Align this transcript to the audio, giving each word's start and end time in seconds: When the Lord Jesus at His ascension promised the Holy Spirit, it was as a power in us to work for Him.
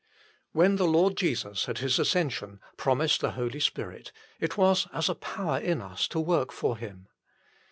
When 0.51 0.77
the 0.77 0.87
Lord 0.87 1.15
Jesus 1.15 1.69
at 1.69 1.77
His 1.77 1.99
ascension 1.99 2.59
promised 2.75 3.21
the 3.21 3.33
Holy 3.33 3.59
Spirit, 3.59 4.11
it 4.39 4.57
was 4.57 4.87
as 4.91 5.09
a 5.09 5.13
power 5.13 5.59
in 5.59 5.79
us 5.79 6.07
to 6.07 6.19
work 6.19 6.51
for 6.51 6.75
Him. 6.75 7.07